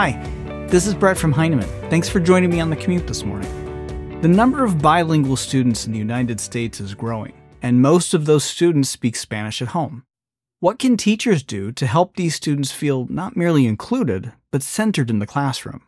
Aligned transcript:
Hi, 0.00 0.12
this 0.68 0.86
is 0.86 0.94
Brett 0.94 1.18
from 1.18 1.32
Heinemann. 1.32 1.68
Thanks 1.90 2.08
for 2.08 2.20
joining 2.20 2.48
me 2.48 2.58
on 2.58 2.70
the 2.70 2.76
commute 2.76 3.06
this 3.06 3.22
morning. 3.22 3.50
The 4.22 4.28
number 4.28 4.64
of 4.64 4.80
bilingual 4.80 5.36
students 5.36 5.84
in 5.84 5.92
the 5.92 5.98
United 5.98 6.40
States 6.40 6.80
is 6.80 6.94
growing, 6.94 7.34
and 7.60 7.82
most 7.82 8.14
of 8.14 8.24
those 8.24 8.42
students 8.42 8.88
speak 8.88 9.14
Spanish 9.14 9.60
at 9.60 9.68
home. 9.76 10.06
What 10.58 10.78
can 10.78 10.96
teachers 10.96 11.42
do 11.42 11.70
to 11.72 11.86
help 11.86 12.16
these 12.16 12.34
students 12.34 12.72
feel 12.72 13.08
not 13.10 13.36
merely 13.36 13.66
included, 13.66 14.32
but 14.50 14.62
centered 14.62 15.10
in 15.10 15.18
the 15.18 15.26
classroom? 15.26 15.82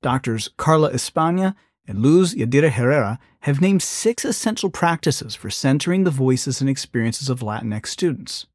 Doctors 0.00 0.48
Carla 0.56 0.90
España 0.90 1.54
and 1.86 1.98
Luz 1.98 2.34
Yadira 2.34 2.70
Herrera 2.70 3.18
have 3.40 3.60
named 3.60 3.82
six 3.82 4.24
essential 4.24 4.70
practices 4.70 5.34
for 5.34 5.50
centering 5.50 6.04
the 6.04 6.10
voices 6.10 6.62
and 6.62 6.70
experiences 6.70 7.28
of 7.28 7.40
Latinx 7.40 7.88
students. 7.88 8.46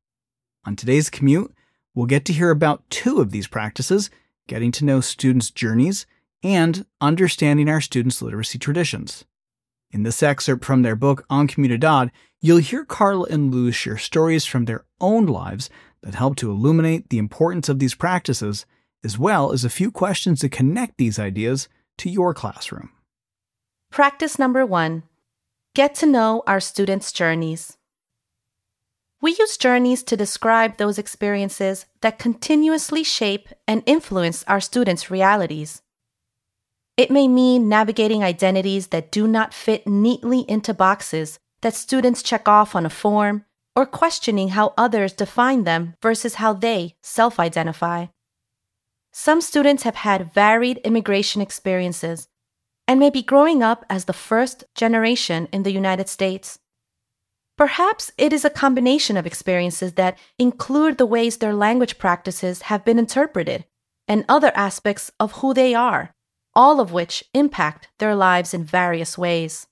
On 0.66 0.75
today's 0.75 1.11
commute, 1.11 1.53
we'll 1.93 2.07
get 2.07 2.25
to 2.25 2.34
hear 2.34 2.49
about 2.49 2.89
two 2.89 3.21
of 3.21 3.29
these 3.29 3.45
practices 3.45 4.09
getting 4.48 4.72
to 4.73 4.85
know 4.85 5.02
students' 5.02 5.52
journeys 5.52 6.05
and 6.44 6.85
understanding 7.02 7.70
our 7.70 7.81
students' 7.81 8.22
literacy 8.22 8.59
traditions. 8.59 9.26
In 9.91 10.04
this 10.04 10.21
excerpt 10.21 10.66
from 10.66 10.81
their 10.81 10.95
book 10.95 11.26
En 11.31 11.48
Comunidad, 11.48 12.12
you'll 12.41 12.58
hear 12.58 12.85
Carla 12.85 13.27
and 13.30 13.54
Luz 13.54 13.76
share 13.76 13.98
stories 13.98 14.45
from 14.45 14.66
their 14.66 14.85
own 14.99 15.26
lives 15.26 15.70
that 16.02 16.16
help 16.16 16.35
to 16.38 16.52
illuminate 16.52 17.09
the 17.09 17.18
importance 17.18 17.70
of 17.70 17.80
these 17.80 17.95
practices, 17.95 18.66
as 19.04 19.18
well 19.18 19.52
as 19.52 19.63
a 19.63 19.70
few 19.70 19.91
questions 19.91 20.40
to 20.41 20.49
connect 20.49 20.98
these 20.98 21.18
ideas 21.18 21.68
to 21.98 22.09
your 22.09 22.34
classroom. 22.34 22.91
Practice 23.91 24.38
number 24.38 24.66
one 24.66 25.04
get 25.73 25.96
to 25.96 26.05
know 26.05 26.43
our 26.48 26.59
students' 26.59 27.12
journeys. 27.12 27.77
We 29.21 29.35
use 29.39 29.57
journeys 29.57 30.03
to 30.03 30.17
describe 30.17 30.77
those 30.77 30.98
experiences 30.98 31.85
that 32.01 32.20
continuously 32.20 33.03
shape 33.03 33.49
and 33.67 33.81
influence 33.85 34.43
our 34.48 34.59
students' 34.59 35.09
realities. 35.09 35.81
It 36.98 37.12
may 37.12 37.27
mean 37.27 37.67
navigating 37.67 38.23
identities 38.23 38.87
that 38.87 39.12
do 39.12 39.27
not 39.27 39.53
fit 39.53 39.87
neatly 39.87 40.41
into 40.49 40.73
boxes 40.73 41.40
that 41.62 41.73
students 41.73 42.21
check 42.21 42.48
off 42.48 42.75
on 42.75 42.85
a 42.85 42.90
form, 42.90 43.45
or 43.75 43.85
questioning 43.85 44.49
how 44.49 44.73
others 44.77 45.12
define 45.12 45.63
them 45.63 45.95
versus 46.01 46.35
how 46.35 46.53
they 46.53 46.95
self 47.01 47.40
identify. 47.40 48.05
Some 49.12 49.41
students 49.41 49.84
have 49.84 49.95
had 49.95 50.34
varied 50.34 50.77
immigration 50.79 51.41
experiences 51.41 52.27
and 52.87 52.99
may 52.99 53.09
be 53.09 53.23
growing 53.23 53.63
up 53.63 53.85
as 53.90 54.05
the 54.05 54.13
first 54.13 54.63
generation 54.75 55.47
in 55.51 55.63
the 55.63 55.71
United 55.71 56.07
States. 56.07 56.59
Perhaps 57.57 58.11
it 58.17 58.34
is 58.34 58.43
a 58.43 58.49
combination 58.49 59.15
of 59.15 59.25
experiences 59.25 59.93
that 59.93 60.17
include 60.37 60.98
the 60.98 61.05
ways 61.05 61.37
their 61.37 61.53
language 61.53 61.97
practices 61.97 62.63
have 62.63 62.84
been 62.84 62.99
interpreted 62.99 63.65
and 64.07 64.25
other 64.28 64.51
aspects 64.56 65.12
of 65.19 65.34
who 65.34 65.53
they 65.53 65.73
are, 65.73 66.13
all 66.53 66.79
of 66.79 66.91
which 66.91 67.23
impact 67.34 67.88
their 68.00 68.13
lives 68.13 68.53
in 68.53 68.63
various 68.63 69.17
ways. 69.17 69.67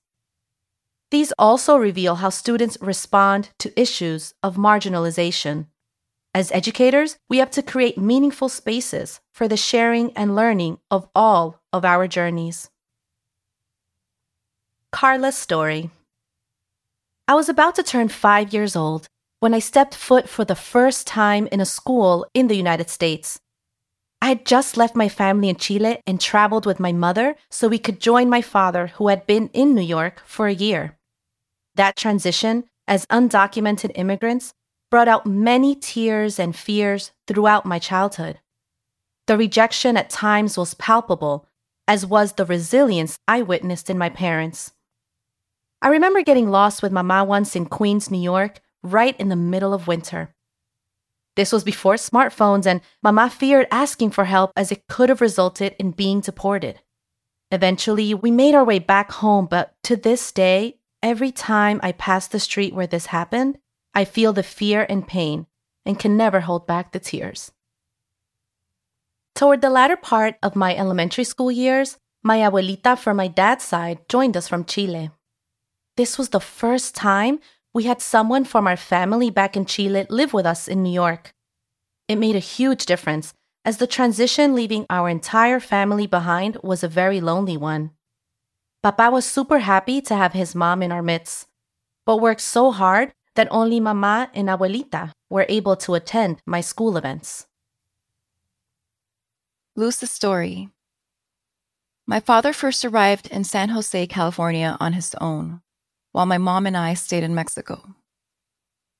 These 1.10 1.32
also 1.38 1.76
reveal 1.76 2.16
how 2.16 2.30
students 2.30 2.78
respond 2.80 3.50
to 3.58 3.78
issues 3.80 4.34
of 4.42 4.56
marginalization. 4.56 5.66
As 6.34 6.50
educators, 6.50 7.16
we 7.28 7.38
have 7.38 7.50
to 7.52 7.62
create 7.62 7.98
meaningful 7.98 8.48
spaces 8.48 9.20
for 9.32 9.46
the 9.46 9.56
sharing 9.56 10.10
and 10.16 10.34
learning 10.34 10.78
of 10.90 11.06
all 11.14 11.60
of 11.72 11.84
our 11.84 12.08
journeys. 12.08 12.70
Carla's 14.90 15.36
story. 15.36 15.90
I 17.26 17.32
was 17.34 17.48
about 17.48 17.74
to 17.76 17.82
turn 17.82 18.08
five 18.08 18.52
years 18.52 18.76
old 18.76 19.08
when 19.40 19.54
I 19.54 19.58
stepped 19.58 19.94
foot 19.94 20.28
for 20.28 20.44
the 20.44 20.54
first 20.54 21.06
time 21.06 21.48
in 21.50 21.58
a 21.58 21.64
school 21.64 22.26
in 22.34 22.48
the 22.48 22.56
United 22.56 22.90
States. 22.90 23.40
I 24.20 24.28
had 24.28 24.44
just 24.44 24.76
left 24.76 24.94
my 24.94 25.08
family 25.08 25.48
in 25.48 25.56
Chile 25.56 26.00
and 26.06 26.20
traveled 26.20 26.66
with 26.66 26.78
my 26.78 26.92
mother 26.92 27.36
so 27.50 27.66
we 27.66 27.78
could 27.78 27.98
join 27.98 28.28
my 28.28 28.42
father, 28.42 28.88
who 28.88 29.08
had 29.08 29.26
been 29.26 29.48
in 29.54 29.74
New 29.74 29.82
York 29.82 30.20
for 30.26 30.48
a 30.48 30.54
year. 30.54 30.98
That 31.76 31.96
transition, 31.96 32.64
as 32.86 33.06
undocumented 33.06 33.92
immigrants, 33.94 34.52
brought 34.90 35.08
out 35.08 35.24
many 35.24 35.74
tears 35.74 36.38
and 36.38 36.54
fears 36.54 37.12
throughout 37.26 37.64
my 37.64 37.78
childhood. 37.78 38.38
The 39.28 39.38
rejection 39.38 39.96
at 39.96 40.10
times 40.10 40.58
was 40.58 40.74
palpable, 40.74 41.48
as 41.88 42.04
was 42.04 42.34
the 42.34 42.44
resilience 42.44 43.18
I 43.26 43.40
witnessed 43.40 43.88
in 43.88 43.96
my 43.96 44.10
parents. 44.10 44.72
I 45.82 45.88
remember 45.88 46.22
getting 46.22 46.50
lost 46.50 46.82
with 46.82 46.92
Mama 46.92 47.24
once 47.24 47.54
in 47.54 47.66
Queens, 47.66 48.10
New 48.10 48.20
York, 48.20 48.60
right 48.82 49.18
in 49.18 49.28
the 49.28 49.36
middle 49.36 49.74
of 49.74 49.86
winter. 49.86 50.34
This 51.36 51.52
was 51.52 51.64
before 51.64 51.94
smartphones, 51.94 52.64
and 52.66 52.80
Mama 53.02 53.28
feared 53.28 53.66
asking 53.70 54.10
for 54.10 54.24
help 54.24 54.52
as 54.56 54.70
it 54.70 54.86
could 54.88 55.08
have 55.08 55.20
resulted 55.20 55.74
in 55.78 55.90
being 55.90 56.20
deported. 56.20 56.80
Eventually, 57.50 58.14
we 58.14 58.30
made 58.30 58.54
our 58.54 58.64
way 58.64 58.78
back 58.78 59.12
home, 59.12 59.46
but 59.46 59.74
to 59.84 59.96
this 59.96 60.32
day, 60.32 60.78
every 61.02 61.32
time 61.32 61.80
I 61.82 61.92
pass 61.92 62.28
the 62.28 62.40
street 62.40 62.74
where 62.74 62.86
this 62.86 63.06
happened, 63.06 63.58
I 63.94 64.04
feel 64.04 64.32
the 64.32 64.42
fear 64.42 64.86
and 64.88 65.06
pain 65.06 65.46
and 65.84 65.98
can 65.98 66.16
never 66.16 66.40
hold 66.40 66.66
back 66.66 66.92
the 66.92 67.00
tears. 67.00 67.52
Toward 69.34 69.60
the 69.60 69.70
latter 69.70 69.96
part 69.96 70.36
of 70.42 70.56
my 70.56 70.74
elementary 70.76 71.24
school 71.24 71.50
years, 71.50 71.98
my 72.22 72.38
abuelita 72.38 72.96
from 72.96 73.16
my 73.16 73.26
dad's 73.26 73.64
side 73.64 74.08
joined 74.08 74.36
us 74.36 74.48
from 74.48 74.64
Chile. 74.64 75.10
This 75.96 76.18
was 76.18 76.30
the 76.30 76.40
first 76.40 76.94
time 76.96 77.38
we 77.72 77.84
had 77.84 78.02
someone 78.02 78.44
from 78.44 78.66
our 78.66 78.76
family 78.76 79.30
back 79.30 79.56
in 79.56 79.64
Chile 79.64 80.06
live 80.10 80.32
with 80.32 80.44
us 80.44 80.66
in 80.66 80.82
New 80.82 80.92
York. 80.92 81.32
It 82.08 82.16
made 82.16 82.34
a 82.34 82.40
huge 82.40 82.84
difference, 82.84 83.32
as 83.64 83.78
the 83.78 83.86
transition 83.86 84.54
leaving 84.54 84.86
our 84.90 85.08
entire 85.08 85.60
family 85.60 86.06
behind 86.06 86.58
was 86.62 86.82
a 86.82 86.88
very 86.88 87.20
lonely 87.20 87.56
one. 87.56 87.92
Papa 88.82 89.08
was 89.10 89.24
super 89.24 89.60
happy 89.60 90.00
to 90.02 90.16
have 90.16 90.32
his 90.32 90.54
mom 90.54 90.82
in 90.82 90.90
our 90.90 91.02
midst, 91.02 91.46
but 92.04 92.20
worked 92.20 92.40
so 92.40 92.72
hard 92.72 93.12
that 93.36 93.48
only 93.50 93.78
Mama 93.78 94.30
and 94.34 94.48
Abuelita 94.48 95.12
were 95.30 95.46
able 95.48 95.76
to 95.76 95.94
attend 95.94 96.42
my 96.44 96.60
school 96.60 96.96
events. 96.96 97.46
Luz's 99.76 100.10
story. 100.10 100.70
My 102.06 102.20
father 102.20 102.52
first 102.52 102.84
arrived 102.84 103.28
in 103.28 103.44
San 103.44 103.70
Jose, 103.70 104.06
California 104.08 104.76
on 104.80 104.92
his 104.92 105.14
own 105.20 105.62
while 106.14 106.26
my 106.26 106.38
mom 106.38 106.64
and 106.64 106.76
I 106.76 106.94
stayed 106.94 107.24
in 107.24 107.34
Mexico. 107.34 107.96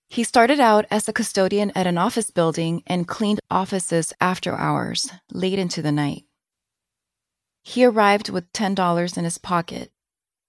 He 0.09 0.25
started 0.25 0.59
out 0.59 0.85
as 0.91 1.09
a 1.09 1.13
custodian 1.13 1.71
at 1.77 1.87
an 1.87 1.97
office 1.97 2.33
building 2.33 2.83
and 2.89 3.07
cleaned 3.07 3.39
offices 3.49 4.13
after 4.21 4.57
hours, 4.57 5.13
late 5.31 5.61
into 5.61 5.81
the 5.81 5.93
night. 5.93 6.25
He 7.63 7.85
arrived 7.85 8.31
with 8.31 8.53
$10 8.53 9.17
in 9.17 9.23
his 9.23 9.39
pocket, 9.39 9.93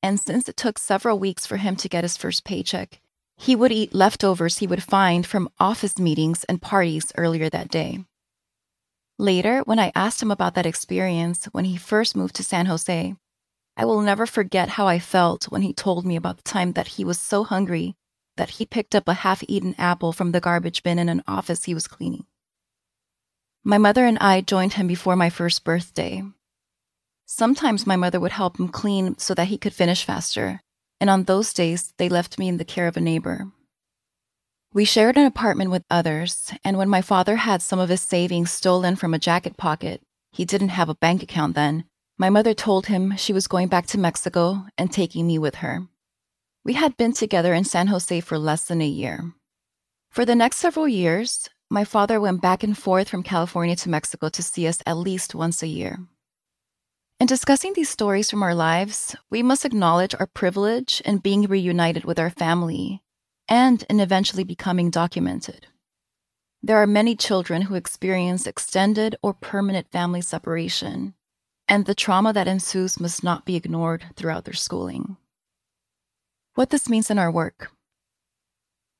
and 0.01 0.19
since 0.19 0.49
it 0.49 0.57
took 0.57 0.79
several 0.79 1.19
weeks 1.19 1.45
for 1.45 1.57
him 1.57 1.75
to 1.75 1.87
get 1.87 2.03
his 2.03 2.17
first 2.17 2.43
paycheck, 2.43 2.99
he 3.37 3.55
would 3.55 3.71
eat 3.71 3.93
leftovers 3.93 4.57
he 4.57 4.65
would 4.67 4.81
find 4.81 5.23
from 5.23 5.49
office 5.59 5.99
meetings 5.99 6.45
and 6.45 6.63
parties 6.63 7.11
earlier 7.15 7.47
that 7.47 7.69
day. 7.69 8.03
Later, 9.19 9.61
when 9.65 9.77
I 9.77 9.91
asked 9.93 10.19
him 10.19 10.31
about 10.31 10.55
that 10.55 10.65
experience 10.65 11.45
when 11.51 11.65
he 11.65 11.77
first 11.77 12.15
moved 12.15 12.35
to 12.37 12.43
San 12.43 12.65
Jose, 12.65 13.15
I 13.77 13.85
will 13.85 14.01
never 14.01 14.25
forget 14.25 14.69
how 14.69 14.87
I 14.87 14.99
felt 14.99 15.45
when 15.45 15.61
he 15.61 15.73
told 15.73 16.05
me 16.05 16.15
about 16.15 16.37
the 16.37 16.43
time 16.43 16.73
that 16.73 16.87
he 16.87 17.03
was 17.03 17.19
so 17.19 17.43
hungry 17.43 17.95
that 18.37 18.51
he 18.51 18.65
picked 18.65 18.95
up 18.95 19.07
a 19.07 19.13
half 19.13 19.43
eaten 19.47 19.75
apple 19.77 20.13
from 20.13 20.31
the 20.31 20.39
garbage 20.39 20.83
bin 20.83 20.99
in 20.99 21.09
an 21.09 21.23
office 21.27 21.65
he 21.65 21.73
was 21.73 21.87
cleaning. 21.87 22.25
My 23.63 23.77
mother 23.77 24.05
and 24.05 24.17
I 24.19 24.41
joined 24.41 24.73
him 24.73 24.87
before 24.87 25.15
my 25.15 25.29
first 25.29 25.63
birthday. 25.63 26.23
Sometimes 27.25 27.87
my 27.87 27.95
mother 27.95 28.19
would 28.19 28.33
help 28.33 28.59
him 28.59 28.67
clean 28.67 29.17
so 29.17 29.33
that 29.33 29.47
he 29.47 29.57
could 29.57 29.73
finish 29.73 30.03
faster, 30.03 30.61
and 31.01 31.09
on 31.09 31.23
those 31.23 31.53
days, 31.53 31.93
they 31.97 32.07
left 32.07 32.37
me 32.37 32.47
in 32.47 32.57
the 32.57 32.65
care 32.65 32.87
of 32.87 32.95
a 32.95 33.01
neighbor. 33.01 33.47
We 34.73 34.85
shared 34.85 35.17
an 35.17 35.25
apartment 35.25 35.71
with 35.71 35.83
others, 35.89 36.53
and 36.63 36.77
when 36.77 36.89
my 36.89 37.01
father 37.01 37.37
had 37.37 37.61
some 37.61 37.79
of 37.79 37.89
his 37.89 38.01
savings 38.01 38.51
stolen 38.51 38.95
from 38.95 39.13
a 39.13 39.19
jacket 39.19 39.57
pocket, 39.57 40.01
he 40.31 40.45
didn't 40.45 40.69
have 40.69 40.89
a 40.89 40.95
bank 40.95 41.23
account 41.23 41.55
then, 41.55 41.85
my 42.17 42.29
mother 42.29 42.53
told 42.53 42.85
him 42.85 43.15
she 43.17 43.33
was 43.33 43.47
going 43.47 43.67
back 43.67 43.87
to 43.87 43.97
Mexico 43.97 44.65
and 44.77 44.91
taking 44.91 45.27
me 45.27 45.37
with 45.37 45.55
her. 45.55 45.87
We 46.63 46.73
had 46.73 46.97
been 46.97 47.13
together 47.13 47.53
in 47.53 47.65
San 47.65 47.87
Jose 47.87 48.21
for 48.21 48.39
less 48.39 48.65
than 48.65 48.81
a 48.81 48.87
year. 48.87 49.33
For 50.09 50.25
the 50.25 50.35
next 50.35 50.57
several 50.57 50.87
years, 50.87 51.49
my 51.69 51.83
father 51.83 52.21
went 52.21 52.41
back 52.41 52.63
and 52.63 52.77
forth 52.77 53.09
from 53.09 53.23
California 53.23 53.75
to 53.75 53.89
Mexico 53.89 54.29
to 54.29 54.41
see 54.41 54.65
us 54.67 54.79
at 54.85 54.97
least 54.97 55.35
once 55.35 55.61
a 55.61 55.67
year. 55.67 55.99
In 57.19 57.27
discussing 57.27 57.73
these 57.73 57.89
stories 57.89 58.29
from 58.29 58.43
our 58.43 58.55
lives, 58.55 59.15
we 59.29 59.43
must 59.43 59.65
acknowledge 59.65 60.15
our 60.19 60.27
privilege 60.27 61.01
in 61.05 61.17
being 61.17 61.43
reunited 61.43 62.05
with 62.05 62.19
our 62.19 62.29
family 62.29 63.01
and 63.47 63.83
in 63.89 63.99
eventually 63.99 64.43
becoming 64.43 64.89
documented. 64.89 65.67
There 66.63 66.77
are 66.77 66.87
many 66.87 67.15
children 67.15 67.63
who 67.63 67.75
experience 67.75 68.47
extended 68.47 69.15
or 69.21 69.33
permanent 69.33 69.91
family 69.91 70.21
separation 70.21 71.13
and 71.67 71.85
the 71.85 71.95
trauma 71.95 72.33
that 72.33 72.47
ensues 72.47 72.99
must 72.99 73.23
not 73.23 73.45
be 73.45 73.55
ignored 73.55 74.05
throughout 74.15 74.45
their 74.45 74.53
schooling. 74.53 75.17
What 76.53 76.69
this 76.69 76.89
means 76.89 77.09
in 77.09 77.19
our 77.19 77.31
work. 77.31 77.71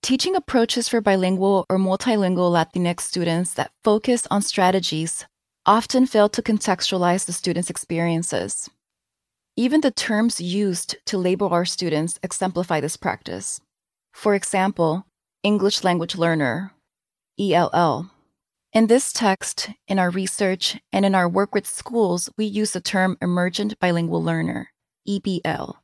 Teaching 0.02 0.36
approaches 0.36 0.88
for 0.88 1.02
bilingual 1.02 1.66
or 1.70 1.78
multilingual 1.78 2.52
Latinx 2.52 3.02
students 3.02 3.54
that 3.54 3.72
focus 3.84 4.28
on 4.30 4.42
strategies 4.42 5.26
often 5.66 6.06
fail 6.06 6.30
to 6.30 6.44
contextualize 6.44 7.26
the 7.26 7.34
students' 7.34 7.70
experiences. 7.70 8.70
Even 9.56 9.82
the 9.82 9.90
terms 9.90 10.40
used 10.40 10.98
to 11.06 11.18
label 11.18 11.50
our 11.50 11.66
students 11.66 12.20
exemplify 12.22 12.80
this 12.80 12.98
practice. 12.98 13.62
For 14.14 14.36
example, 14.36 15.06
English 15.44 15.84
language 15.84 16.16
learner, 16.16 16.72
ELL. 17.40 18.12
In 18.75 18.88
this 18.88 19.13
text, 19.13 19.69
in 19.88 20.00
our 20.00 20.10
research, 20.10 20.77
and 20.92 21.06
in 21.06 21.16
our 21.16 21.30
work 21.30 21.56
with 21.56 21.66
schools, 21.66 22.30
we 22.38 22.44
use 22.44 22.74
the 22.74 22.81
term 22.81 23.18
emergent 23.22 23.80
bilingual 23.80 24.22
learner, 24.22 24.72
EBL, 25.07 25.75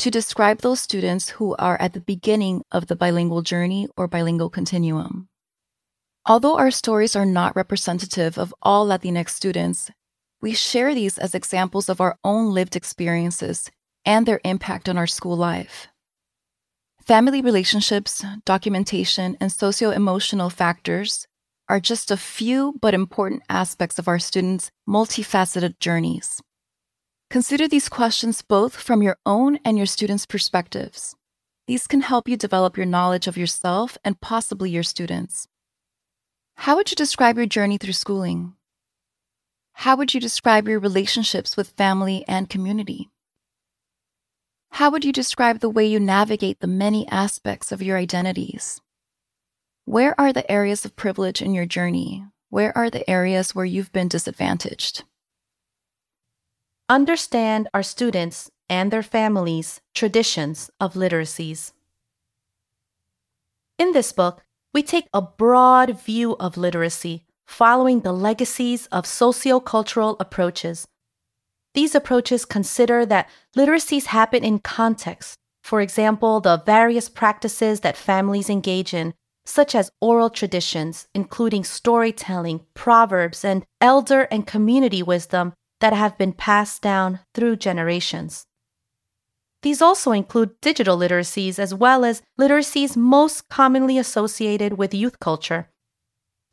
to 0.00 0.10
describe 0.10 0.58
those 0.58 0.80
students 0.80 1.28
who 1.28 1.54
are 1.54 1.80
at 1.80 1.92
the 1.92 2.00
beginning 2.00 2.64
of 2.72 2.88
the 2.88 2.96
bilingual 2.96 3.42
journey 3.42 3.86
or 3.96 4.08
bilingual 4.08 4.50
continuum. 4.50 5.28
Although 6.26 6.58
our 6.58 6.72
stories 6.72 7.14
are 7.14 7.24
not 7.24 7.54
representative 7.54 8.36
of 8.36 8.52
all 8.60 8.88
Latinx 8.88 9.28
students, 9.28 9.92
we 10.40 10.52
share 10.52 10.96
these 10.96 11.18
as 11.18 11.36
examples 11.36 11.88
of 11.88 12.00
our 12.00 12.18
own 12.24 12.52
lived 12.52 12.74
experiences 12.74 13.70
and 14.04 14.26
their 14.26 14.40
impact 14.44 14.88
on 14.88 14.98
our 14.98 15.06
school 15.06 15.36
life. 15.36 15.86
Family 17.06 17.40
relationships, 17.40 18.24
documentation, 18.44 19.36
and 19.40 19.52
socio 19.52 19.90
emotional 19.90 20.50
factors 20.50 21.28
are 21.72 21.80
just 21.80 22.10
a 22.10 22.18
few 22.18 22.74
but 22.82 22.92
important 22.92 23.42
aspects 23.48 23.98
of 23.98 24.06
our 24.06 24.18
students' 24.18 24.70
multifaceted 24.86 25.78
journeys. 25.78 26.42
Consider 27.30 27.66
these 27.66 27.88
questions 27.88 28.42
both 28.42 28.76
from 28.76 29.02
your 29.02 29.16
own 29.24 29.58
and 29.64 29.78
your 29.78 29.86
students' 29.86 30.26
perspectives. 30.26 31.16
These 31.66 31.86
can 31.86 32.02
help 32.02 32.28
you 32.28 32.36
develop 32.36 32.76
your 32.76 32.84
knowledge 32.84 33.26
of 33.26 33.38
yourself 33.38 33.96
and 34.04 34.20
possibly 34.20 34.68
your 34.68 34.82
students. 34.82 35.48
How 36.56 36.76
would 36.76 36.90
you 36.90 36.94
describe 36.94 37.38
your 37.38 37.46
journey 37.46 37.78
through 37.78 37.94
schooling? 37.94 38.52
How 39.72 39.96
would 39.96 40.12
you 40.12 40.20
describe 40.20 40.68
your 40.68 40.78
relationships 40.78 41.56
with 41.56 41.70
family 41.70 42.22
and 42.28 42.50
community? 42.50 43.08
How 44.72 44.90
would 44.90 45.06
you 45.06 45.12
describe 45.12 45.60
the 45.60 45.70
way 45.70 45.86
you 45.86 45.98
navigate 45.98 46.60
the 46.60 46.66
many 46.66 47.08
aspects 47.08 47.72
of 47.72 47.80
your 47.80 47.96
identities? 47.96 48.81
Where 49.84 50.18
are 50.18 50.32
the 50.32 50.48
areas 50.50 50.84
of 50.84 50.94
privilege 50.94 51.42
in 51.42 51.54
your 51.54 51.66
journey? 51.66 52.24
Where 52.50 52.76
are 52.78 52.88
the 52.88 53.08
areas 53.10 53.52
where 53.52 53.64
you've 53.64 53.92
been 53.92 54.06
disadvantaged? 54.06 55.02
Understand 56.88 57.68
our 57.74 57.82
students 57.82 58.48
and 58.68 58.92
their 58.92 59.02
families' 59.02 59.80
traditions 59.92 60.70
of 60.78 60.94
literacies. 60.94 61.72
In 63.76 63.92
this 63.92 64.12
book, 64.12 64.44
we 64.72 64.84
take 64.84 65.08
a 65.12 65.20
broad 65.20 66.00
view 66.00 66.36
of 66.38 66.56
literacy 66.56 67.24
following 67.44 68.00
the 68.00 68.12
legacies 68.12 68.86
of 68.86 69.04
sociocultural 69.04 70.16
approaches. 70.20 70.86
These 71.74 71.96
approaches 71.96 72.44
consider 72.44 73.04
that 73.06 73.28
literacies 73.56 74.06
happen 74.06 74.44
in 74.44 74.60
context, 74.60 75.38
for 75.64 75.80
example, 75.80 76.40
the 76.40 76.62
various 76.64 77.08
practices 77.08 77.80
that 77.80 77.96
families 77.96 78.48
engage 78.48 78.94
in, 78.94 79.14
such 79.44 79.74
as 79.74 79.90
oral 80.00 80.30
traditions, 80.30 81.08
including 81.14 81.64
storytelling, 81.64 82.60
proverbs, 82.74 83.44
and 83.44 83.64
elder 83.80 84.22
and 84.30 84.46
community 84.46 85.02
wisdom 85.02 85.52
that 85.80 85.92
have 85.92 86.16
been 86.16 86.32
passed 86.32 86.82
down 86.82 87.20
through 87.34 87.56
generations. 87.56 88.46
These 89.62 89.82
also 89.82 90.12
include 90.12 90.60
digital 90.60 90.98
literacies 90.98 91.58
as 91.58 91.74
well 91.74 92.04
as 92.04 92.22
literacies 92.40 92.96
most 92.96 93.48
commonly 93.48 93.98
associated 93.98 94.74
with 94.74 94.94
youth 94.94 95.20
culture, 95.20 95.68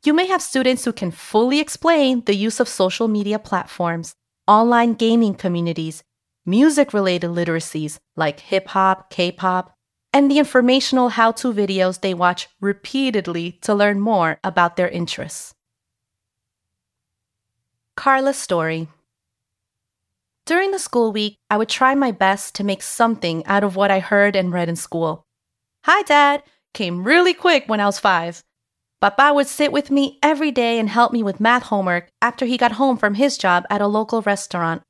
you 0.06 0.13
may 0.13 0.27
have 0.27 0.42
students 0.42 0.85
who 0.85 0.94
can 0.94 1.12
fully 1.12 1.59
explain 1.59 2.24
the 2.24 2.35
use 2.35 2.62
of 2.62 2.69
social 2.69 3.09
media 3.09 3.38
platforms, 3.38 4.15
online 4.47 4.94
gaming 4.94 5.35
communities, 5.35 6.03
music 6.45 6.94
related 6.94 7.31
literacies 7.31 8.00
like 8.15 8.39
hip 8.39 8.69
hop, 8.69 9.09
K 9.09 9.30
pop, 9.31 9.74
and 10.11 10.29
the 10.29 10.39
informational 10.39 11.09
how 11.09 11.31
to 11.31 11.53
videos 11.53 12.01
they 12.01 12.13
watch 12.13 12.47
repeatedly 12.59 13.59
to 13.61 13.73
learn 13.73 14.00
more 14.00 14.39
about 14.44 14.75
their 14.75 14.89
interests. 14.89 15.53
Carla's 17.95 18.38
story. 18.38 18.88
During 20.45 20.71
the 20.71 20.79
school 20.79 21.11
week, 21.11 21.38
I 21.50 21.57
would 21.57 21.69
try 21.69 21.94
my 21.95 22.11
best 22.11 22.56
to 22.56 22.63
make 22.63 22.81
something 22.81 23.45
out 23.45 23.63
of 23.63 23.75
what 23.75 23.91
I 23.91 24.00
heard 24.00 24.35
and 24.35 24.51
read 24.51 24.69
in 24.69 24.75
school. 24.75 25.25
Hi, 25.85 26.01
Dad! 26.03 26.44
came 26.73 27.03
really 27.03 27.33
quick 27.33 27.65
when 27.67 27.79
I 27.79 27.85
was 27.85 28.00
five. 28.00 28.44
Papa 29.01 29.31
would 29.33 29.47
sit 29.47 29.71
with 29.71 29.91
me 29.91 30.19
every 30.21 30.51
day 30.51 30.79
and 30.79 30.89
help 30.89 31.11
me 31.13 31.23
with 31.23 31.39
math 31.39 31.63
homework 31.63 32.09
after 32.21 32.45
he 32.45 32.57
got 32.57 32.73
home 32.73 32.97
from 32.97 33.13
his 33.13 33.38
job 33.38 33.65
at 33.69 33.81
a 33.81 33.88
local 33.88 34.21
restaurant. 34.21 34.81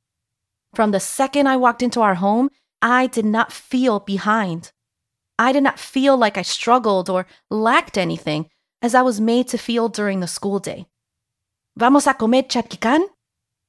From 0.73 0.91
the 0.91 0.99
second 0.99 1.47
I 1.47 1.57
walked 1.57 1.83
into 1.83 2.01
our 2.01 2.15
home, 2.15 2.49
I 2.81 3.07
did 3.07 3.25
not 3.25 3.51
feel 3.51 3.99
behind. 3.99 4.71
I 5.39 5.53
did 5.53 5.63
not 5.63 5.79
feel 5.79 6.17
like 6.17 6.37
I 6.37 6.43
struggled 6.43 7.09
or 7.09 7.25
lacked 7.49 7.97
anything 7.97 8.49
as 8.81 8.93
I 8.93 9.01
was 9.01 9.21
made 9.21 9.47
to 9.47 9.57
feel 9.57 9.87
during 9.87 10.19
the 10.19 10.27
school 10.27 10.59
day. 10.59 10.85
¿Vamos 11.77 12.05
a 12.07 12.13
comer 12.13 12.43
charquicán? 12.43 13.07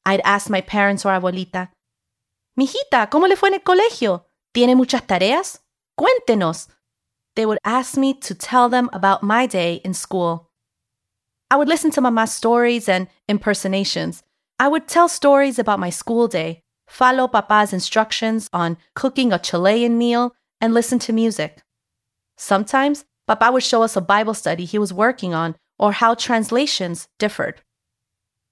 I'd 0.05 0.21
ask 0.25 0.51
my 0.51 0.61
parents 0.61 1.07
or 1.07 1.13
abuelita. 1.13 1.71
Mijita, 2.59 3.09
¿cómo 3.09 3.29
le 3.29 3.37
fue 3.37 3.49
en 3.49 3.55
el 3.55 3.61
colegio? 3.61 4.27
¿Tiene 4.53 4.75
muchas 4.75 5.07
tareas? 5.07 5.61
Cuéntenos 5.99 6.67
they 7.37 7.47
would 7.47 7.59
ask 7.65 7.97
me 7.97 8.13
to 8.13 8.35
tell 8.35 8.69
them 8.69 8.91
about 8.93 9.23
my 9.23 9.47
day 9.47 9.81
in 9.85 9.95
school. 9.95 10.51
I 11.51 11.57
would 11.57 11.69
listen 11.69 11.91
to 11.93 12.01
Mama's 12.01 12.33
stories 12.33 12.89
and 12.89 13.09
impersonations. 13.29 14.23
I 14.59 14.69
would 14.69 14.89
tell 14.89 15.09
stories 15.09 15.59
about 15.59 15.79
my 15.79 15.91
school 15.91 16.29
day, 16.29 16.63
follow 16.89 17.29
Papa's 17.29 17.73
instructions 17.73 18.49
on 18.53 18.77
cooking 18.95 19.33
a 19.33 19.39
Chilean 19.39 19.97
meal, 19.97 20.35
and 20.61 20.75
listen 20.75 20.99
to 21.01 21.13
music. 21.13 21.63
Sometimes, 22.37 23.05
Papa 23.27 23.53
would 23.53 23.63
show 23.63 23.83
us 23.83 23.97
a 23.97 24.01
Bible 24.01 24.35
study 24.35 24.65
he 24.65 24.79
was 24.79 24.93
working 24.93 25.35
on 25.35 25.57
or 25.79 25.93
how 25.93 26.15
translations 26.15 27.09
differed. 27.19 27.63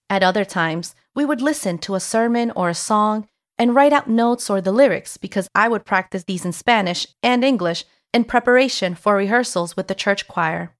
At 0.08 0.22
other 0.22 0.44
times, 0.44 0.94
we 1.14 1.24
would 1.24 1.42
listen 1.42 1.78
to 1.78 1.94
a 1.94 2.00
sermon 2.00 2.50
or 2.54 2.68
a 2.68 2.74
song 2.74 3.28
and 3.58 3.74
write 3.74 3.92
out 3.92 4.08
notes 4.08 4.48
or 4.48 4.60
the 4.60 4.72
lyrics 4.72 5.16
because 5.16 5.48
I 5.54 5.68
would 5.68 5.84
practice 5.84 6.24
these 6.24 6.44
in 6.44 6.52
Spanish 6.52 7.06
and 7.22 7.44
English 7.44 7.84
in 8.14 8.24
preparation 8.24 8.94
for 8.94 9.16
rehearsals 9.16 9.76
with 9.76 9.88
the 9.88 9.94
church 9.94 10.28
choir. 10.28 10.74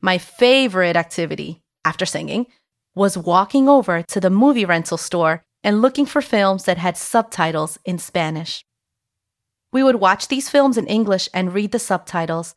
My 0.00 0.18
favorite 0.18 0.96
activity, 0.96 1.62
after 1.84 2.06
singing, 2.06 2.46
was 2.94 3.18
walking 3.18 3.68
over 3.68 4.02
to 4.02 4.20
the 4.20 4.30
movie 4.30 4.64
rental 4.64 4.96
store 4.96 5.44
and 5.62 5.80
looking 5.80 6.06
for 6.06 6.20
films 6.22 6.64
that 6.64 6.78
had 6.78 6.96
subtitles 6.96 7.78
in 7.84 7.98
Spanish. 7.98 8.64
We 9.74 9.82
would 9.82 9.96
watch 9.96 10.28
these 10.28 10.48
films 10.48 10.78
in 10.78 10.86
English 10.86 11.28
and 11.34 11.52
read 11.52 11.72
the 11.72 11.80
subtitles. 11.80 12.54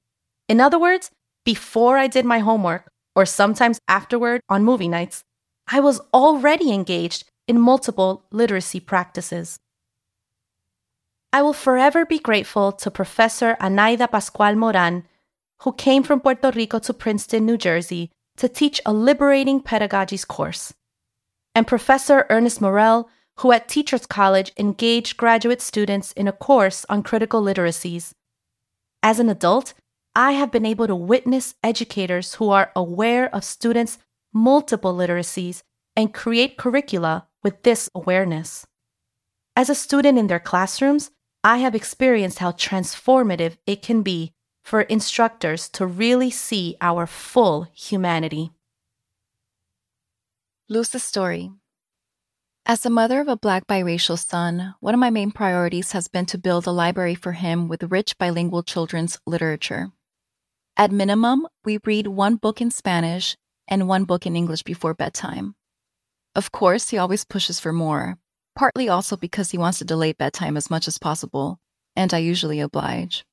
In 0.47 0.61
other 0.61 0.77
words, 0.77 1.09
before 1.43 1.97
I 1.97 2.05
did 2.05 2.25
my 2.25 2.39
homework, 2.39 2.91
or 3.15 3.25
sometimes 3.25 3.81
afterward 3.87 4.41
on 4.47 4.63
movie 4.63 4.87
nights, 4.87 5.23
I 5.67 5.79
was 5.79 5.99
already 6.13 6.71
engaged 6.71 7.25
in 7.47 7.59
multiple 7.59 8.25
literacy 8.31 8.79
practices. 8.79 9.59
I 11.33 11.41
will 11.41 11.53
forever 11.53 12.05
be 12.05 12.19
grateful 12.19 12.71
to 12.73 12.91
Professor 12.91 13.57
Anaida 13.59 14.07
Pascual 14.07 14.55
Moran, 14.55 15.03
who 15.63 15.73
came 15.73 16.03
from 16.03 16.21
Puerto 16.21 16.51
Rico 16.51 16.77
to 16.77 16.93
Princeton, 16.93 17.47
New 17.47 17.57
Jersey, 17.57 18.11
to 18.37 18.47
teach 18.47 18.79
a 18.85 18.93
liberating 18.93 19.59
pedagogies 19.59 20.27
course, 20.27 20.75
and 21.55 21.65
Professor 21.65 22.27
Ernest 22.29 22.61
Morrell, 22.61 23.09
who 23.39 23.51
at 23.51 23.67
Teachers 23.67 24.05
College 24.05 24.51
engaged 24.57 25.17
graduate 25.17 25.61
students 25.61 26.11
in 26.13 26.27
a 26.27 26.31
course 26.31 26.85
on 26.89 27.03
critical 27.03 27.41
literacies. 27.41 28.13
As 29.03 29.19
an 29.19 29.29
adult, 29.29 29.73
I 30.15 30.31
have 30.31 30.51
been 30.51 30.65
able 30.65 30.87
to 30.87 30.95
witness 30.95 31.55
educators 31.63 32.35
who 32.35 32.49
are 32.49 32.71
aware 32.75 33.33
of 33.33 33.43
students' 33.43 33.99
multiple 34.33 34.95
literacies 34.95 35.61
and 35.95 36.13
create 36.13 36.57
curricula 36.57 37.27
with 37.43 37.61
this 37.63 37.89
awareness. 37.93 38.65
As 39.55 39.69
a 39.69 39.75
student 39.75 40.17
in 40.17 40.27
their 40.27 40.39
classrooms, 40.39 41.11
I 41.43 41.57
have 41.57 41.75
experienced 41.75 42.39
how 42.39 42.51
transformative 42.51 43.57
it 43.65 43.81
can 43.81 44.01
be 44.01 44.33
for 44.63 44.81
instructors 44.81 45.69
to 45.69 45.85
really 45.85 46.29
see 46.29 46.75
our 46.81 47.05
full 47.07 47.67
humanity. 47.73 48.51
Luz's 50.67 51.03
story. 51.03 51.51
As 52.69 52.81
the 52.81 52.89
mother 52.89 53.21
of 53.21 53.29
a 53.29 53.37
Black 53.37 53.65
biracial 53.65 54.19
son, 54.19 54.75
one 54.81 54.93
of 54.93 54.99
my 54.99 55.09
main 55.09 55.31
priorities 55.31 55.93
has 55.93 56.09
been 56.09 56.25
to 56.25 56.37
build 56.37 56.67
a 56.67 56.71
library 56.71 57.15
for 57.15 57.31
him 57.31 57.69
with 57.69 57.81
rich 57.83 58.17
bilingual 58.17 58.61
children's 58.61 59.17
literature. 59.25 59.93
At 60.75 60.91
minimum, 60.91 61.47
we 61.63 61.79
read 61.85 62.07
one 62.07 62.35
book 62.35 62.59
in 62.59 62.69
Spanish 62.69 63.37
and 63.69 63.87
one 63.87 64.03
book 64.03 64.25
in 64.25 64.35
English 64.35 64.63
before 64.63 64.93
bedtime. 64.93 65.55
Of 66.35 66.51
course, 66.51 66.89
he 66.89 66.97
always 66.97 67.23
pushes 67.23 67.57
for 67.57 67.71
more, 67.71 68.17
partly 68.53 68.89
also 68.89 69.15
because 69.15 69.51
he 69.51 69.57
wants 69.57 69.77
to 69.77 69.85
delay 69.85 70.11
bedtime 70.11 70.57
as 70.57 70.69
much 70.69 70.89
as 70.89 70.97
possible, 70.97 71.61
and 71.95 72.13
I 72.13 72.17
usually 72.17 72.59
oblige. 72.59 73.23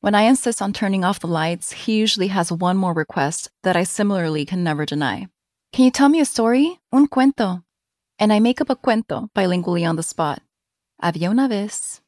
When 0.00 0.14
I 0.14 0.30
insist 0.30 0.62
on 0.62 0.72
turning 0.72 1.02
off 1.02 1.18
the 1.18 1.26
lights, 1.26 1.72
he 1.72 1.98
usually 1.98 2.28
has 2.28 2.52
one 2.52 2.76
more 2.76 2.94
request 2.94 3.50
that 3.64 3.76
I 3.76 3.82
similarly 3.82 4.44
can 4.46 4.62
never 4.62 4.86
deny 4.86 5.26
Can 5.72 5.86
you 5.86 5.90
tell 5.90 6.08
me 6.08 6.20
a 6.20 6.24
story? 6.24 6.78
Un 6.92 7.08
cuento. 7.08 7.64
And 8.22 8.32
I 8.32 8.38
make 8.38 8.60
up 8.60 8.70
a 8.70 8.76
cuento 8.76 9.28
bilingually 9.34 9.84
on 9.84 9.96
the 9.96 10.04
spot. 10.04 10.40
Había 11.02 11.28
una 11.28 11.48
vez. 11.48 12.00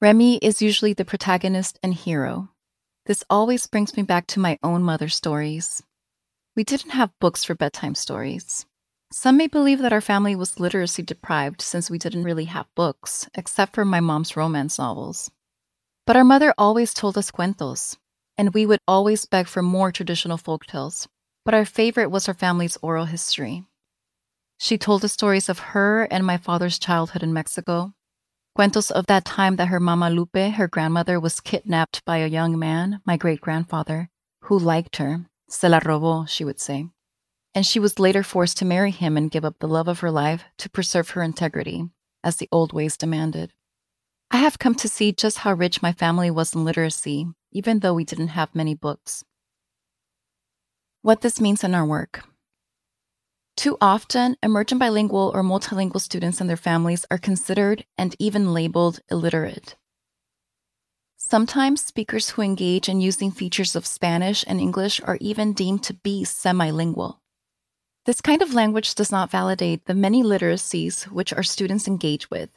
Remy 0.00 0.36
is 0.36 0.62
usually 0.62 0.92
the 0.92 1.04
protagonist 1.04 1.80
and 1.82 1.92
hero. 1.92 2.50
This 3.06 3.24
always 3.28 3.66
brings 3.66 3.96
me 3.96 4.04
back 4.04 4.28
to 4.28 4.38
my 4.38 4.60
own 4.62 4.84
mother's 4.84 5.16
stories. 5.16 5.82
We 6.54 6.62
didn't 6.62 6.92
have 6.92 7.18
books 7.18 7.42
for 7.42 7.56
bedtime 7.56 7.96
stories. 7.96 8.64
Some 9.10 9.36
may 9.36 9.48
believe 9.48 9.80
that 9.80 9.92
our 9.92 10.00
family 10.00 10.36
was 10.36 10.60
literacy 10.60 11.02
deprived 11.02 11.60
since 11.60 11.90
we 11.90 11.98
didn't 11.98 12.22
really 12.22 12.44
have 12.44 12.72
books, 12.76 13.28
except 13.34 13.74
for 13.74 13.84
my 13.84 13.98
mom's 13.98 14.36
romance 14.36 14.78
novels. 14.78 15.32
But 16.06 16.14
our 16.14 16.22
mother 16.22 16.54
always 16.56 16.94
told 16.94 17.18
us 17.18 17.32
cuentos, 17.32 17.96
and 18.38 18.54
we 18.54 18.66
would 18.66 18.82
always 18.86 19.26
beg 19.26 19.48
for 19.48 19.62
more 19.62 19.90
traditional 19.90 20.38
folk 20.38 20.66
tales. 20.66 21.08
But 21.44 21.54
our 21.54 21.64
favorite 21.64 22.12
was 22.12 22.26
her 22.26 22.34
family's 22.34 22.78
oral 22.82 23.06
history. 23.06 23.64
She 24.58 24.78
told 24.78 25.02
the 25.02 25.08
stories 25.08 25.48
of 25.48 25.58
her 25.58 26.04
and 26.04 26.24
my 26.24 26.38
father's 26.38 26.78
childhood 26.78 27.22
in 27.22 27.32
Mexico, 27.32 27.92
cuentos 28.54 28.90
of 28.90 29.06
that 29.06 29.24
time 29.24 29.56
that 29.56 29.68
her 29.68 29.78
Mama 29.78 30.08
Lupe, 30.08 30.54
her 30.54 30.66
grandmother, 30.66 31.20
was 31.20 31.40
kidnapped 31.40 32.04
by 32.04 32.18
a 32.18 32.26
young 32.26 32.58
man, 32.58 33.00
my 33.04 33.16
great 33.16 33.40
grandfather, 33.40 34.08
who 34.42 34.58
liked 34.58 34.96
her. 34.96 35.26
Se 35.48 35.68
la 35.68 35.80
robó, 35.80 36.28
she 36.28 36.44
would 36.44 36.58
say. 36.58 36.88
And 37.54 37.64
she 37.64 37.78
was 37.78 37.98
later 37.98 38.22
forced 38.22 38.56
to 38.58 38.64
marry 38.64 38.90
him 38.90 39.16
and 39.16 39.30
give 39.30 39.44
up 39.44 39.58
the 39.58 39.68
love 39.68 39.88
of 39.88 40.00
her 40.00 40.10
life 40.10 40.44
to 40.58 40.70
preserve 40.70 41.10
her 41.10 41.22
integrity, 41.22 41.84
as 42.24 42.36
the 42.36 42.48
old 42.50 42.72
ways 42.72 42.96
demanded. 42.96 43.52
I 44.30 44.38
have 44.38 44.58
come 44.58 44.74
to 44.76 44.88
see 44.88 45.12
just 45.12 45.38
how 45.38 45.52
rich 45.52 45.82
my 45.82 45.92
family 45.92 46.30
was 46.30 46.54
in 46.54 46.64
literacy, 46.64 47.28
even 47.52 47.80
though 47.80 47.94
we 47.94 48.04
didn't 48.04 48.28
have 48.28 48.54
many 48.54 48.74
books. 48.74 49.24
What 51.02 51.20
this 51.20 51.40
means 51.40 51.62
in 51.62 51.74
our 51.74 51.86
work. 51.86 52.24
Too 53.56 53.78
often, 53.80 54.36
emergent 54.42 54.78
bilingual 54.78 55.32
or 55.34 55.42
multilingual 55.42 56.00
students 56.00 56.40
and 56.42 56.48
their 56.48 56.58
families 56.58 57.06
are 57.10 57.16
considered 57.16 57.86
and 57.96 58.14
even 58.18 58.52
labeled 58.52 59.00
illiterate. 59.10 59.76
Sometimes 61.16 61.82
speakers 61.82 62.30
who 62.30 62.42
engage 62.42 62.88
in 62.88 63.00
using 63.00 63.30
features 63.30 63.74
of 63.74 63.86
Spanish 63.86 64.44
and 64.46 64.60
English 64.60 65.00
are 65.02 65.16
even 65.22 65.54
deemed 65.54 65.82
to 65.84 65.94
be 65.94 66.22
semilingual. 66.22 67.16
This 68.04 68.20
kind 68.20 68.42
of 68.42 68.54
language 68.54 68.94
does 68.94 69.10
not 69.10 69.30
validate 69.30 69.86
the 69.86 69.94
many 69.94 70.22
literacies 70.22 71.04
which 71.04 71.32
our 71.32 71.42
students 71.42 71.88
engage 71.88 72.30
with. 72.30 72.50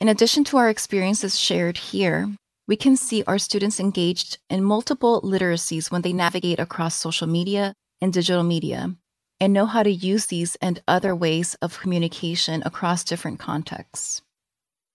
In 0.00 0.08
addition 0.08 0.44
to 0.44 0.56
our 0.56 0.70
experiences 0.70 1.38
shared 1.38 1.76
here, 1.76 2.34
we 2.66 2.74
can 2.74 2.96
see 2.96 3.22
our 3.26 3.38
students 3.38 3.78
engaged 3.78 4.38
in 4.48 4.64
multiple 4.64 5.20
literacies 5.22 5.90
when 5.90 6.02
they 6.02 6.12
navigate 6.12 6.58
across 6.58 6.96
social 6.96 7.26
media 7.26 7.74
and 8.00 8.12
digital 8.12 8.42
media 8.42 8.96
and 9.42 9.52
know 9.52 9.66
how 9.66 9.82
to 9.82 9.90
use 9.90 10.26
these 10.26 10.54
and 10.62 10.80
other 10.86 11.16
ways 11.16 11.56
of 11.60 11.80
communication 11.80 12.62
across 12.64 13.02
different 13.02 13.40
contexts. 13.40 14.22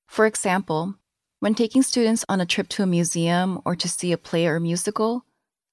For 0.08 0.26
example, 0.26 0.96
when 1.42 1.54
taking 1.54 1.84
students 1.84 2.24
on 2.30 2.40
a 2.40 2.46
trip 2.46 2.70
to 2.70 2.84
a 2.84 2.86
museum 2.88 3.60
or 3.66 3.76
to 3.76 3.90
see 3.90 4.14
a 4.14 4.18
play 4.18 4.48
or 4.48 4.62
musical, 4.62 5.26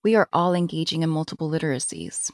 we 0.02 0.16
are 0.16 0.28
all 0.32 0.54
engaging 0.54 1.04
in 1.04 1.08
multiple 1.08 1.48
literacies. 1.48 2.32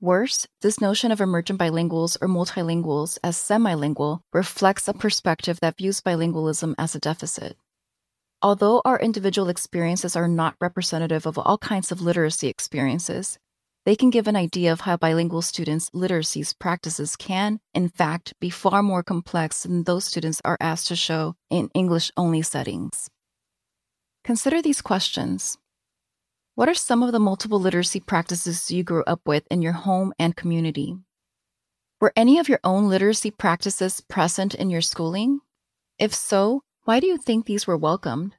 Worse, 0.00 0.46
this 0.62 0.80
notion 0.80 1.12
of 1.12 1.20
emergent 1.20 1.60
bilinguals 1.60 2.16
or 2.22 2.28
multilinguals 2.28 3.18
as 3.22 3.36
semilingual 3.36 4.20
reflects 4.32 4.88
a 4.88 4.94
perspective 4.94 5.60
that 5.60 5.76
views 5.76 6.00
bilingualism 6.00 6.74
as 6.78 6.94
a 6.94 6.98
deficit. 6.98 7.58
Although 8.40 8.80
our 8.86 8.98
individual 8.98 9.50
experiences 9.50 10.16
are 10.16 10.26
not 10.26 10.56
representative 10.58 11.26
of 11.26 11.36
all 11.36 11.58
kinds 11.58 11.92
of 11.92 12.00
literacy 12.00 12.48
experiences, 12.48 13.38
they 13.86 13.96
can 13.96 14.10
give 14.10 14.26
an 14.26 14.36
idea 14.36 14.72
of 14.72 14.80
how 14.80 14.96
bilingual 14.96 15.42
students' 15.42 15.90
literacy 15.92 16.44
practices 16.58 17.16
can, 17.16 17.60
in 17.74 17.88
fact, 17.88 18.34
be 18.40 18.50
far 18.50 18.82
more 18.82 19.02
complex 19.02 19.62
than 19.62 19.84
those 19.84 20.04
students 20.04 20.40
are 20.44 20.58
asked 20.60 20.88
to 20.88 20.96
show 20.96 21.34
in 21.48 21.70
English 21.74 22.10
only 22.16 22.42
settings. 22.42 23.08
Consider 24.22 24.60
these 24.60 24.82
questions 24.82 25.56
what 26.56 26.68
are 26.68 26.74
some 26.74 27.02
of 27.02 27.12
the 27.12 27.18
multiple 27.18 27.58
literacy 27.58 28.00
practices 28.00 28.70
you 28.70 28.82
grew 28.82 29.02
up 29.04 29.20
with 29.24 29.44
in 29.50 29.62
your 29.62 29.72
home 29.72 30.12
and 30.18 30.36
community? 30.36 30.94
Were 32.00 32.12
any 32.14 32.38
of 32.38 32.50
your 32.50 32.60
own 32.62 32.88
literacy 32.90 33.30
practices 33.30 34.02
present 34.02 34.54
in 34.54 34.68
your 34.68 34.82
schooling? 34.82 35.40
If 35.98 36.14
so, 36.14 36.62
why 36.84 37.00
do 37.00 37.06
you 37.06 37.16
think 37.16 37.46
these 37.46 37.66
were 37.66 37.78
welcomed? 37.78 38.34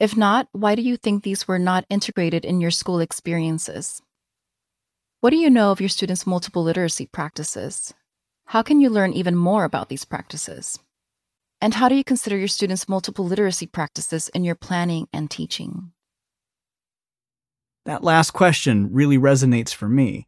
If 0.00 0.16
not, 0.16 0.48
why 0.50 0.74
do 0.74 0.82
you 0.82 0.96
think 0.96 1.22
these 1.22 1.46
were 1.46 1.60
not 1.60 1.84
integrated 1.88 2.44
in 2.44 2.60
your 2.60 2.72
school 2.72 2.98
experiences? 2.98 4.02
What 5.24 5.30
do 5.30 5.38
you 5.38 5.48
know 5.48 5.70
of 5.70 5.80
your 5.80 5.88
students' 5.88 6.26
multiple 6.26 6.62
literacy 6.62 7.06
practices? 7.06 7.94
How 8.48 8.60
can 8.60 8.78
you 8.78 8.90
learn 8.90 9.14
even 9.14 9.34
more 9.34 9.64
about 9.64 9.88
these 9.88 10.04
practices? 10.04 10.78
And 11.62 11.72
how 11.72 11.88
do 11.88 11.94
you 11.94 12.04
consider 12.04 12.36
your 12.36 12.46
students' 12.46 12.90
multiple 12.90 13.24
literacy 13.24 13.66
practices 13.66 14.28
in 14.34 14.44
your 14.44 14.54
planning 14.54 15.08
and 15.14 15.30
teaching? 15.30 15.92
That 17.86 18.04
last 18.04 18.32
question 18.32 18.92
really 18.92 19.16
resonates 19.16 19.72
for 19.72 19.88
me. 19.88 20.26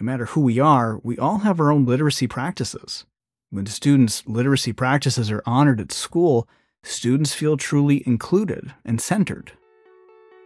No 0.00 0.06
matter 0.06 0.24
who 0.24 0.40
we 0.40 0.58
are, 0.58 0.98
we 1.02 1.18
all 1.18 1.40
have 1.40 1.60
our 1.60 1.70
own 1.70 1.84
literacy 1.84 2.26
practices. 2.26 3.04
When 3.50 3.66
students' 3.66 4.26
literacy 4.26 4.72
practices 4.72 5.30
are 5.30 5.42
honored 5.44 5.82
at 5.82 5.92
school, 5.92 6.48
students 6.82 7.34
feel 7.34 7.58
truly 7.58 8.02
included 8.06 8.72
and 8.86 9.02
centered. 9.02 9.52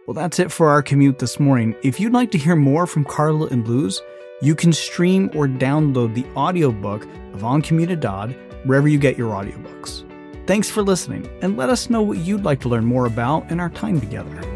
Well, 0.05 0.13
that's 0.13 0.37
it 0.37 0.51
for 0.51 0.69
our 0.69 0.83
commute 0.83 1.17
this 1.17 1.39
morning. 1.39 1.75
If 1.81 1.99
you'd 1.99 2.13
like 2.13 2.29
to 2.31 2.37
hear 2.37 2.55
more 2.55 2.85
from 2.85 3.05
Carla 3.05 3.47
and 3.47 3.67
Luz, 3.67 4.03
you 4.39 4.53
can 4.53 4.71
stream 4.71 5.31
or 5.33 5.47
download 5.47 6.13
the 6.13 6.25
audiobook 6.35 7.05
of 7.33 7.43
En 7.43 7.63
Comunidad 7.63 8.35
wherever 8.67 8.87
you 8.87 8.99
get 8.99 9.17
your 9.17 9.33
audiobooks. 9.33 10.03
Thanks 10.45 10.69
for 10.69 10.83
listening, 10.83 11.27
and 11.41 11.57
let 11.57 11.69
us 11.71 11.89
know 11.89 12.03
what 12.03 12.19
you'd 12.19 12.43
like 12.43 12.61
to 12.61 12.69
learn 12.69 12.85
more 12.85 13.07
about 13.07 13.49
in 13.49 13.59
our 13.59 13.71
time 13.71 13.99
together. 13.99 14.54